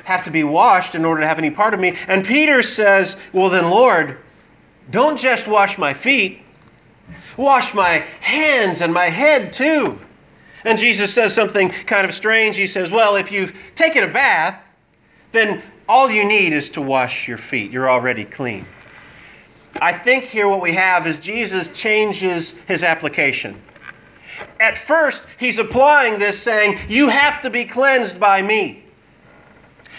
have 0.04 0.24
to 0.24 0.32
be 0.32 0.44
washed 0.44 0.96
in 0.96 1.04
order 1.04 1.22
to 1.22 1.28
have 1.28 1.38
any 1.38 1.52
part 1.52 1.74
of 1.74 1.80
me. 1.80 1.96
And 2.08 2.26
Peter 2.26 2.62
says, 2.64 3.18
Well, 3.34 3.50
then, 3.50 3.70
Lord, 3.70 4.18
don't 4.90 5.18
just 5.18 5.48
wash 5.48 5.78
my 5.78 5.94
feet, 5.94 6.42
wash 7.38 7.74
my 7.74 8.00
hands 8.20 8.82
and 8.82 8.94
my 8.94 9.10
head 9.10 9.54
too. 9.54 10.00
And 10.64 10.78
Jesus 10.78 11.14
says 11.14 11.34
something 11.34 11.70
kind 11.70 12.06
of 12.06 12.14
strange. 12.14 12.56
He 12.56 12.68
says, 12.68 12.92
Well, 12.92 13.16
if 13.16 13.32
you've 13.32 13.54
taken 13.76 14.04
a 14.04 14.08
bath, 14.08 14.62
then 15.32 15.62
all 15.88 16.10
you 16.10 16.26
need 16.26 16.54
is 16.54 16.70
to 16.72 16.82
wash 16.82 17.28
your 17.28 17.38
feet. 17.38 17.72
You're 17.72 17.90
already 17.90 18.26
clean. 18.26 18.66
I 19.80 19.94
think 19.94 20.26
here 20.26 20.48
what 20.48 20.62
we 20.62 20.74
have 20.74 21.08
is 21.08 21.20
Jesus 21.20 21.68
changes 21.70 22.56
his 22.68 22.84
application. 22.84 23.62
At 24.60 24.78
first, 24.78 25.24
he's 25.40 25.60
applying 25.60 26.20
this 26.20 26.40
saying, 26.40 26.80
You 26.88 27.10
have 27.10 27.42
to 27.42 27.50
be 27.50 27.66
cleansed 27.66 28.20
by 28.20 28.42
me. 28.42 28.84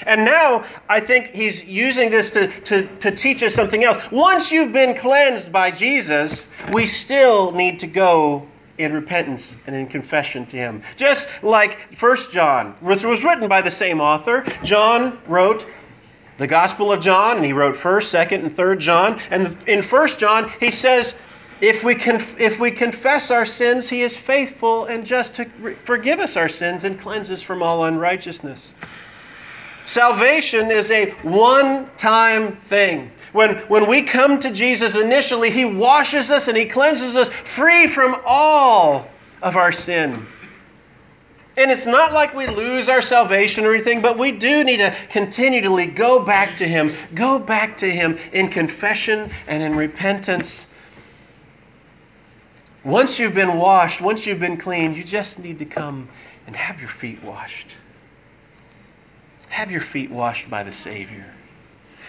And 0.07 0.25
now 0.25 0.65
I 0.89 1.01
think 1.01 1.29
he's 1.29 1.65
using 1.65 2.11
this 2.11 2.31
to, 2.33 2.49
to, 2.63 2.87
to 2.99 3.11
teach 3.11 3.43
us 3.43 3.55
something 3.55 3.85
else. 3.85 4.11
Once 4.11 4.51
you've 4.51 4.73
been 4.73 4.97
cleansed 4.97 5.53
by 5.53 5.71
Jesus, 5.71 6.47
we 6.73 6.87
still 6.87 7.53
need 7.53 7.79
to 7.81 7.87
go 7.87 8.47
in 8.79 8.93
repentance 8.93 9.55
and 9.67 9.77
in 9.77 9.87
confession 9.87 10.47
to 10.47 10.57
him. 10.57 10.83
Just 10.97 11.29
like 11.43 11.79
1 11.99 12.17
John, 12.31 12.75
which 12.81 13.05
was 13.05 13.23
written 13.23 13.49
by 13.49 13.63
the 13.63 13.71
same 13.71 14.01
author. 14.01 14.45
John 14.63 15.19
wrote 15.27 15.67
the 16.43 16.49
Gospel 16.49 16.93
of 16.93 17.01
John, 17.01 17.37
and 17.37 17.47
he 17.47 17.53
wrote 17.53 17.77
1st, 17.77 18.27
2nd, 18.27 18.45
and 18.45 18.51
3rd 18.51 18.81
John. 18.81 19.21
And 19.31 19.57
in 19.69 19.79
1st 19.79 20.19
John, 20.19 20.51
he 20.59 20.73
says, 20.73 21.15
if 21.61 21.85
we, 21.85 21.95
conf- 21.95 22.41
if 22.41 22.59
we 22.59 22.73
confess 22.73 23.31
our 23.31 23.47
sins, 23.47 23.89
he 23.89 24.03
is 24.03 24.17
faithful 24.17 24.87
and 24.87 25.07
just 25.07 25.37
to 25.37 25.45
forgive 25.85 26.19
us 26.19 26.37
our 26.37 26.49
sins 26.49 26.83
and 26.83 26.99
cleanse 26.99 27.31
us 27.31 27.41
from 27.41 27.63
all 27.63 27.85
unrighteousness. 27.85 28.75
Salvation 29.85 30.73
is 30.73 30.91
a 30.91 31.11
one 31.23 31.89
time 31.97 32.57
thing. 32.67 33.13
When, 33.33 33.59
when 33.69 33.87
we 33.87 34.03
come 34.03 34.41
to 34.41 34.51
Jesus 34.51 34.97
initially, 34.97 35.51
He 35.51 35.65
washes 35.65 36.33
us 36.33 36.49
and 36.49 36.57
He 36.57 36.67
cleanses 36.67 37.15
us 37.15 37.29
free 37.29 37.87
from 37.87 38.21
all 38.27 39.07
of 39.43 39.55
our 39.55 39.71
sin. 39.71 40.27
And 41.57 41.71
it's 41.71 41.87
not 41.87 42.13
like 42.13 42.35
we 42.35 42.47
lose 42.47 42.89
our 42.89 43.03
salvation 43.03 43.67
or 43.67 43.75
anything, 43.75 44.01
but 44.01 44.19
we 44.19 44.33
do 44.33 44.65
need 44.65 44.79
to 44.79 44.95
continually 45.11 45.87
go 45.87 46.25
back 46.25 46.57
to 46.57 46.67
Him, 46.67 46.95
go 47.15 47.39
back 47.39 47.77
to 47.79 47.91
Him 47.91 48.19
in 48.33 48.49
confession 48.49 49.31
and 49.47 49.63
in 49.63 49.77
repentance. 49.77 50.67
Once 52.85 53.19
you've 53.19 53.35
been 53.35 53.59
washed, 53.59 54.01
once 54.01 54.27
you've 54.27 54.41
been 54.41 54.57
cleaned, 54.57 54.97
you 54.97 55.05
just 55.05 55.39
need 55.39 55.59
to 55.59 55.65
come 55.67 56.09
and 56.47 56.57
have 56.57 56.81
your 56.81 56.89
feet 56.89 57.23
washed. 57.23 57.77
Have 59.49 59.71
your 59.71 59.83
feet 59.83 60.11
washed 60.11 60.49
by 60.49 60.63
the 60.63 60.73
Savior. 60.73 61.27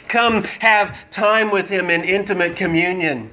Come 0.08 0.44
have 0.60 1.10
time 1.10 1.52
with 1.52 1.68
Him 1.68 1.90
in 1.90 2.04
intimate 2.06 2.56
communion. 2.56 3.30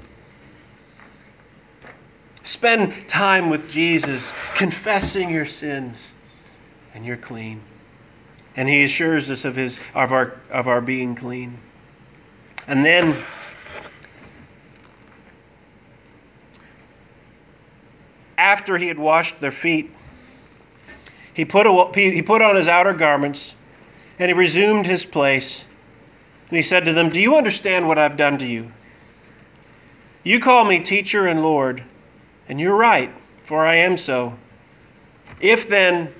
Spend 2.50 3.06
time 3.06 3.48
with 3.48 3.70
Jesus, 3.70 4.32
confessing 4.56 5.30
your 5.30 5.44
sins, 5.44 6.14
and 6.94 7.06
you're 7.06 7.16
clean. 7.16 7.60
And 8.56 8.68
He 8.68 8.82
assures 8.82 9.30
us 9.30 9.44
of, 9.44 9.54
his, 9.54 9.78
of, 9.94 10.10
our, 10.10 10.36
of 10.50 10.66
our 10.66 10.80
being 10.80 11.14
clean. 11.14 11.56
And 12.66 12.84
then, 12.84 13.16
after 18.36 18.76
He 18.76 18.88
had 18.88 18.98
washed 18.98 19.38
their 19.38 19.52
feet, 19.52 19.94
he 21.34 21.44
put, 21.44 21.68
a, 21.68 21.90
he 21.94 22.20
put 22.20 22.42
on 22.42 22.56
his 22.56 22.66
outer 22.66 22.92
garments 22.92 23.54
and 24.18 24.28
he 24.28 24.34
resumed 24.34 24.88
his 24.88 25.04
place. 25.04 25.64
And 26.48 26.56
he 26.56 26.62
said 26.62 26.84
to 26.86 26.92
them, 26.92 27.10
Do 27.10 27.20
you 27.20 27.36
understand 27.36 27.86
what 27.86 27.96
I've 27.96 28.16
done 28.16 28.38
to 28.38 28.44
you? 28.44 28.72
You 30.24 30.40
call 30.40 30.64
me 30.64 30.80
teacher 30.80 31.28
and 31.28 31.44
Lord, 31.44 31.84
and 32.50 32.60
you're 32.60 32.74
right, 32.74 33.10
for 33.44 33.64
I 33.64 33.76
am 33.76 33.96
so. 33.96 34.36
If 35.40 35.68
then 35.68 36.12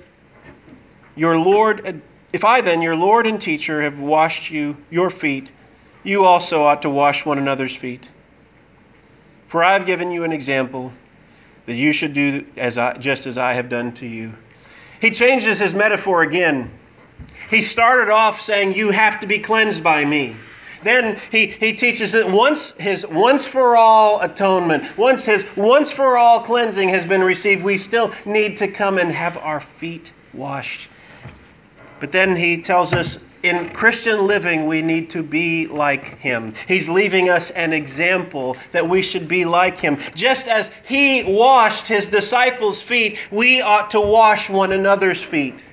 your 1.17 1.37
Lord, 1.37 2.01
if 2.31 2.45
I 2.45 2.61
then, 2.61 2.81
your 2.81 2.95
Lord 2.95 3.27
and 3.27 3.39
teacher, 3.39 3.81
have 3.81 3.99
washed 3.99 4.49
you 4.49 4.77
your 4.89 5.09
feet, 5.09 5.51
you 6.03 6.23
also 6.23 6.63
ought 6.63 6.83
to 6.83 6.89
wash 6.89 7.25
one 7.25 7.37
another's 7.37 7.75
feet. 7.75 8.07
For 9.47 9.61
I 9.61 9.73
have 9.73 9.85
given 9.85 10.09
you 10.09 10.23
an 10.23 10.31
example 10.31 10.93
that 11.65 11.75
you 11.75 11.91
should 11.91 12.13
do 12.13 12.45
as 12.55 12.77
I, 12.77 12.93
just 12.93 13.27
as 13.27 13.37
I 13.37 13.53
have 13.53 13.67
done 13.67 13.91
to 13.95 14.07
you. 14.07 14.31
He 15.01 15.11
changes 15.11 15.59
his 15.59 15.73
metaphor 15.73 16.23
again. 16.23 16.71
He 17.49 17.59
started 17.59 18.09
off 18.09 18.39
saying, 18.39 18.73
You 18.73 18.91
have 18.91 19.19
to 19.19 19.27
be 19.27 19.39
cleansed 19.39 19.83
by 19.83 20.05
me. 20.05 20.37
Then 20.83 21.19
he, 21.31 21.47
he 21.47 21.73
teaches 21.73 22.11
that 22.13 22.29
once 22.29 22.71
his 22.79 23.05
once 23.07 23.45
for 23.45 23.77
all 23.77 24.21
atonement, 24.21 24.97
once 24.97 25.25
his 25.25 25.45
once 25.55 25.91
for 25.91 26.17
all 26.17 26.39
cleansing 26.39 26.89
has 26.89 27.05
been 27.05 27.23
received, 27.23 27.63
we 27.63 27.77
still 27.77 28.11
need 28.25 28.57
to 28.57 28.67
come 28.67 28.97
and 28.97 29.11
have 29.11 29.37
our 29.37 29.59
feet 29.59 30.11
washed. 30.33 30.89
But 31.99 32.11
then 32.11 32.35
he 32.35 32.61
tells 32.61 32.93
us 32.93 33.19
in 33.43 33.69
Christian 33.69 34.27
living, 34.27 34.67
we 34.67 34.81
need 34.81 35.09
to 35.11 35.23
be 35.23 35.67
like 35.67 36.17
him. 36.19 36.53
He's 36.67 36.87
leaving 36.87 37.29
us 37.29 37.49
an 37.51 37.73
example 37.73 38.55
that 38.71 38.87
we 38.87 39.01
should 39.01 39.27
be 39.27 39.45
like 39.45 39.79
him. 39.79 39.97
Just 40.13 40.47
as 40.47 40.69
he 40.87 41.23
washed 41.23 41.87
his 41.87 42.05
disciples' 42.05 42.81
feet, 42.81 43.17
we 43.31 43.61
ought 43.61 43.89
to 43.91 44.01
wash 44.01 44.49
one 44.49 44.71
another's 44.71 45.23
feet. 45.23 45.63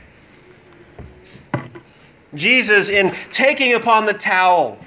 Jesus, 2.35 2.89
in 2.89 3.15
taking 3.31 3.75
upon 3.75 4.05
the 4.05 4.13
towel, 4.13 4.79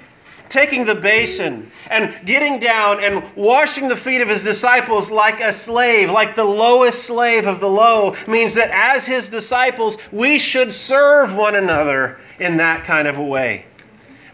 taking 0.52 0.84
the 0.84 0.94
basin 0.94 1.68
and 1.88 2.14
getting 2.26 2.60
down 2.60 3.02
and 3.02 3.24
washing 3.34 3.88
the 3.88 3.96
feet 3.96 4.20
of 4.20 4.28
his 4.28 4.44
disciples 4.44 5.10
like 5.10 5.40
a 5.40 5.50
slave, 5.50 6.10
like 6.10 6.36
the 6.36 6.44
lowest 6.44 7.04
slave 7.04 7.46
of 7.46 7.58
the 7.58 7.68
low, 7.68 8.14
means 8.28 8.52
that 8.52 8.70
as 8.70 9.06
his 9.06 9.30
disciples, 9.30 9.96
we 10.12 10.38
should 10.38 10.70
serve 10.70 11.34
one 11.34 11.54
another 11.54 12.18
in 12.38 12.58
that 12.58 12.84
kind 12.84 13.08
of 13.08 13.16
a 13.16 13.24
way. 13.24 13.64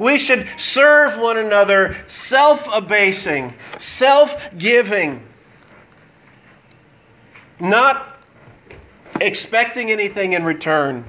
We 0.01 0.19
should 0.19 0.49
serve 0.59 1.17
one 1.19 1.39
another 1.39 1.97
self 2.09 2.69
abasing, 2.73 3.55
self 3.79 4.35
giving, 4.59 5.23
not 7.61 8.19
expecting 9.21 9.93
anything 9.93 10.33
in 10.33 10.45
return, 10.45 11.05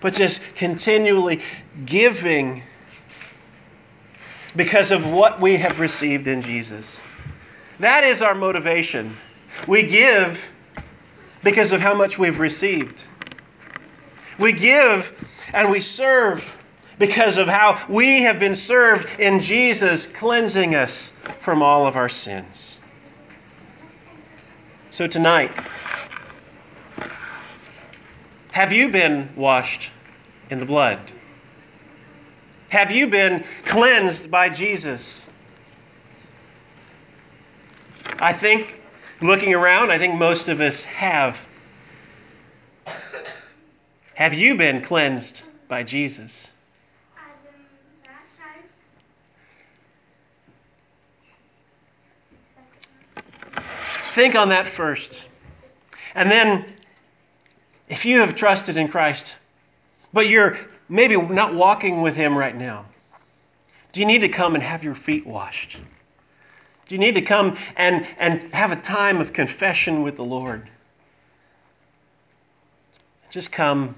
but 0.00 0.14
just 0.14 0.40
continually 0.54 1.40
giving 1.84 2.62
because 4.56 4.90
of 4.90 5.06
what 5.12 5.40
we 5.40 5.56
have 5.56 5.78
received 5.78 6.28
in 6.28 6.40
Jesus. 6.40 7.00
That 7.80 8.04
is 8.04 8.22
our 8.22 8.34
motivation. 8.34 9.16
We 9.66 9.82
give 9.82 10.40
because 11.42 11.72
of 11.72 11.80
how 11.80 11.94
much 11.94 12.18
we've 12.18 12.38
received. 12.38 13.04
We 14.38 14.52
give 14.52 15.12
and 15.52 15.70
we 15.70 15.80
serve 15.80 16.44
because 16.98 17.38
of 17.38 17.46
how 17.46 17.84
we 17.88 18.22
have 18.22 18.40
been 18.40 18.54
served 18.54 19.08
in 19.20 19.40
Jesus, 19.40 20.06
cleansing 20.06 20.74
us 20.74 21.12
from 21.40 21.62
all 21.62 21.86
of 21.86 21.96
our 21.96 22.08
sins. 22.08 22.78
So 24.90 25.06
tonight, 25.06 25.52
have 28.50 28.72
you 28.72 28.88
been 28.88 29.28
washed 29.36 29.90
in 30.50 30.58
the 30.58 30.66
blood? 30.66 30.98
Have 32.68 32.90
you 32.90 33.06
been 33.06 33.44
cleansed 33.64 34.30
by 34.30 34.50
Jesus? 34.50 35.24
I 38.18 38.32
think, 38.32 38.80
looking 39.22 39.54
around, 39.54 39.90
I 39.90 39.98
think 39.98 40.14
most 40.14 40.48
of 40.48 40.60
us 40.60 40.84
have. 40.84 41.38
Have 44.14 44.34
you 44.34 44.56
been 44.56 44.82
cleansed 44.82 45.42
by 45.68 45.82
Jesus? 45.82 46.50
Think 54.12 54.34
on 54.34 54.48
that 54.48 54.68
first. 54.68 55.24
And 56.16 56.28
then, 56.28 56.64
if 57.88 58.04
you 58.04 58.18
have 58.18 58.34
trusted 58.34 58.76
in 58.76 58.88
Christ, 58.88 59.36
but 60.12 60.28
you're 60.28 60.58
maybe 60.88 61.16
not 61.16 61.54
walking 61.54 62.02
with 62.02 62.16
Him 62.16 62.36
right 62.36 62.56
now, 62.56 62.86
do 63.92 64.00
you 64.00 64.06
need 64.06 64.20
to 64.20 64.28
come 64.28 64.54
and 64.54 64.62
have 64.62 64.84
your 64.84 64.94
feet 64.94 65.26
washed? 65.26 65.78
Do 66.86 66.94
you 66.94 66.98
need 66.98 67.14
to 67.16 67.22
come 67.22 67.56
and, 67.76 68.06
and 68.18 68.50
have 68.52 68.72
a 68.72 68.76
time 68.76 69.20
of 69.20 69.32
confession 69.32 70.02
with 70.02 70.16
the 70.16 70.24
Lord? 70.24 70.68
Just 73.30 73.52
come. 73.52 73.94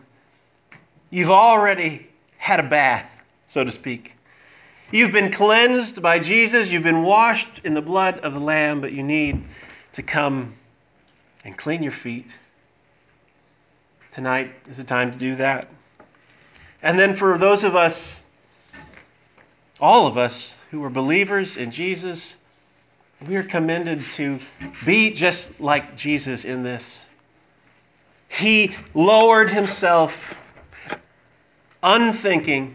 You've 1.11 1.31
already 1.31 2.09
had 2.37 2.59
a 2.59 2.65
bath, 2.65 3.09
so 3.47 3.63
to 3.63 3.71
speak. 3.71 4.17
You've 4.91 5.13
been 5.13 5.31
cleansed 5.31 6.03
by 6.03 6.19
Jesus. 6.19 6.71
You've 6.71 6.83
been 6.83 7.05
washed 7.05 7.61
in 7.63 7.75
the 7.75 7.83
blood 7.83 8.19
of 8.21 8.35
the 8.35 8.41
Lamb, 8.41 8.81
but 8.81 8.93
you 8.93 9.05
need 9.05 9.45
to 9.93 10.03
come 10.03 10.55
and 11.45 11.57
clean 11.57 11.83
your 11.83 11.93
feet. 11.93 12.35
Tonight 14.11 14.53
is 14.69 14.77
the 14.77 14.85
time 14.85 15.13
to 15.13 15.19
do 15.19 15.37
that. 15.37 15.69
And 16.83 16.99
then 16.99 17.15
for 17.15 17.37
those 17.37 17.65
of 17.65 17.77
us, 17.77 18.21
all 19.81 20.07
of 20.07 20.17
us 20.19 20.57
who 20.71 20.83
are 20.85 20.91
believers 20.91 21.57
in 21.57 21.71
Jesus, 21.71 22.37
we 23.27 23.37
are 23.37 23.43
commended 23.43 24.01
to 24.13 24.39
be 24.85 25.11
just 25.11 25.61
like 25.61 25.97
Jesus 25.97 26.45
in 26.45 26.63
this. 26.63 27.07
He 28.29 28.75
lowered 28.95 29.51
himself, 29.51 30.17
unthinking. 31.83 32.75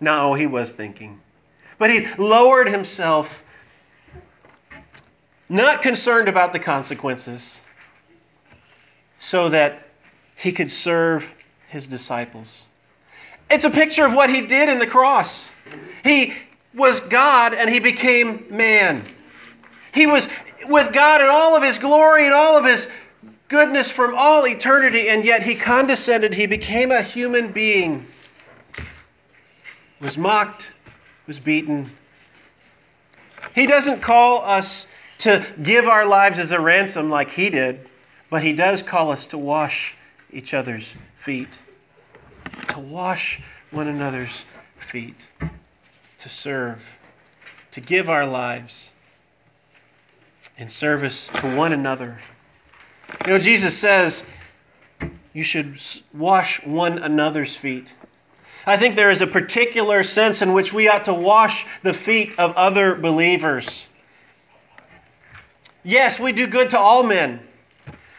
No, 0.00 0.34
he 0.34 0.46
was 0.46 0.72
thinking. 0.72 1.20
But 1.78 1.90
he 1.90 2.06
lowered 2.16 2.68
himself 2.68 3.42
not 5.48 5.82
concerned 5.82 6.28
about 6.28 6.52
the 6.52 6.58
consequences, 6.58 7.60
so 9.18 9.48
that 9.48 9.88
he 10.36 10.52
could 10.52 10.70
serve 10.70 11.32
his 11.68 11.86
disciples. 11.86 12.66
It's 13.50 13.64
a 13.64 13.70
picture 13.70 14.04
of 14.04 14.14
what 14.14 14.30
he 14.30 14.46
did 14.46 14.68
in 14.68 14.78
the 14.78 14.86
cross. 14.86 15.50
He 16.02 16.34
was 16.74 17.00
God 17.00 17.54
and 17.54 17.70
he 17.70 17.78
became 17.78 18.46
man. 18.50 19.04
He 19.92 20.06
was 20.06 20.28
with 20.66 20.92
God 20.92 21.20
in 21.20 21.28
all 21.28 21.56
of 21.56 21.62
his 21.62 21.78
glory 21.78 22.24
and 22.24 22.34
all 22.34 22.56
of 22.56 22.64
his 22.64 22.88
goodness 23.48 23.90
from 23.90 24.14
all 24.16 24.46
eternity, 24.46 25.08
and 25.08 25.24
yet 25.24 25.42
he 25.42 25.54
condescended. 25.54 26.34
He 26.34 26.46
became 26.46 26.90
a 26.90 27.02
human 27.02 27.52
being, 27.52 28.04
was 30.00 30.18
mocked, 30.18 30.70
was 31.26 31.38
beaten. 31.38 31.90
He 33.54 33.66
doesn't 33.66 34.00
call 34.00 34.42
us 34.42 34.86
to 35.18 35.44
give 35.62 35.86
our 35.86 36.04
lives 36.04 36.38
as 36.38 36.50
a 36.50 36.60
ransom 36.60 37.10
like 37.10 37.30
he 37.30 37.50
did, 37.50 37.88
but 38.30 38.42
he 38.42 38.52
does 38.52 38.82
call 38.82 39.12
us 39.12 39.26
to 39.26 39.38
wash 39.38 39.94
each 40.32 40.54
other's 40.54 40.94
feet, 41.22 41.48
to 42.68 42.80
wash 42.80 43.40
one 43.70 43.88
another's 43.88 44.44
feet, 44.90 45.16
to 46.18 46.28
serve, 46.28 46.82
to 47.72 47.80
give 47.80 48.08
our 48.08 48.26
lives 48.26 48.90
in 50.58 50.68
service 50.68 51.28
to 51.36 51.56
one 51.56 51.72
another. 51.72 52.18
You 53.26 53.32
know, 53.32 53.38
Jesus 53.38 53.76
says 53.76 54.24
you 55.32 55.42
should 55.42 55.80
wash 56.12 56.64
one 56.64 56.98
another's 56.98 57.56
feet. 57.56 57.88
I 58.66 58.76
think 58.76 58.96
there 58.96 59.10
is 59.10 59.20
a 59.20 59.26
particular 59.26 60.02
sense 60.02 60.40
in 60.40 60.52
which 60.52 60.72
we 60.72 60.88
ought 60.88 61.04
to 61.06 61.14
wash 61.14 61.66
the 61.82 61.92
feet 61.92 62.38
of 62.38 62.54
other 62.54 62.94
believers. 62.94 63.88
Yes, 65.82 66.18
we 66.18 66.32
do 66.32 66.46
good 66.46 66.70
to 66.70 66.78
all 66.78 67.02
men. 67.02 67.40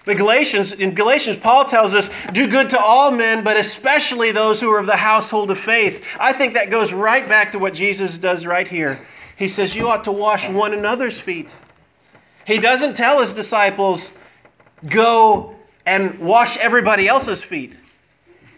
But 0.05 0.17
Galatians, 0.17 0.71
in 0.71 0.93
Galatians, 0.93 1.35
Paul 1.35 1.65
tells 1.65 1.95
us, 1.95 2.11
do 2.31 2.47
good 2.47 2.69
to 2.69 2.79
all 2.79 3.09
men, 3.09 3.43
but 3.43 3.57
especially 3.57 4.31
those 4.31 4.61
who 4.61 4.71
are 4.71 4.77
of 4.77 4.85
the 4.85 4.95
household 4.95 5.49
of 5.49 5.59
faith. 5.59 6.03
I 6.19 6.31
think 6.31 6.53
that 6.53 6.69
goes 6.69 6.93
right 6.93 7.27
back 7.27 7.51
to 7.53 7.59
what 7.59 7.73
Jesus 7.73 8.19
does 8.19 8.45
right 8.45 8.67
here. 8.67 8.99
He 9.35 9.47
says, 9.47 9.75
You 9.75 9.87
ought 9.87 10.03
to 10.03 10.11
wash 10.11 10.47
one 10.47 10.75
another's 10.75 11.19
feet. 11.19 11.49
He 12.45 12.59
doesn't 12.59 12.95
tell 12.95 13.19
his 13.19 13.33
disciples, 13.33 14.11
Go 14.87 15.55
and 15.87 16.19
wash 16.19 16.57
everybody 16.57 17.07
else's 17.07 17.41
feet. 17.41 17.73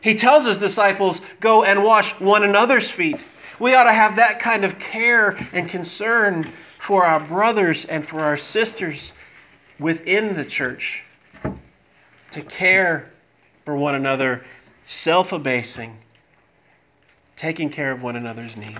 He 0.01 0.15
tells 0.15 0.45
his 0.45 0.57
disciples, 0.57 1.21
Go 1.39 1.63
and 1.63 1.81
wash 1.81 2.11
one 2.19 2.43
another's 2.43 2.91
feet. 2.91 3.19
We 3.59 3.73
ought 3.73 3.85
to 3.85 3.93
have 3.93 4.17
that 4.17 4.41
kind 4.41 4.65
of 4.65 4.77
care 4.79 5.37
and 5.53 5.69
concern 5.69 6.51
for 6.79 7.05
our 7.05 7.21
brothers 7.21 7.85
and 7.85 8.05
for 8.05 8.19
our 8.19 8.37
sisters 8.37 9.13
within 9.79 10.35
the 10.35 10.45
church 10.45 11.05
to 12.37 12.43
care 12.43 13.11
for 13.65 13.75
one 13.75 13.95
another, 13.95 14.45
self 14.85 15.33
abasing, 15.33 15.97
taking 17.35 17.71
care 17.71 17.91
of 17.91 18.03
one 18.03 18.15
another's 18.15 18.55
needs. 18.55 18.79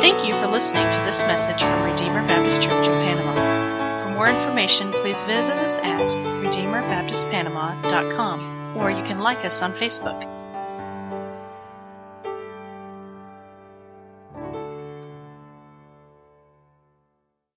Thank 0.00 0.28
you 0.28 0.34
for 0.34 0.48
listening 0.48 0.92
to 0.92 1.00
this 1.00 1.22
message 1.22 1.62
from 1.62 1.90
Redeemer 1.90 2.26
Baptist 2.26 2.60
Church 2.60 2.86
in 2.86 2.92
Panama. 2.92 4.04
For 4.04 4.10
more 4.10 4.28
information, 4.28 4.92
please 4.92 5.24
visit 5.24 5.56
us 5.56 5.80
at 5.80 6.12
RedeemerBaptistPanama.com 6.12 8.76
or 8.76 8.90
you 8.90 9.02
can 9.02 9.18
like 9.18 9.46
us 9.46 9.62
on 9.62 9.72
Facebook. 9.72 10.39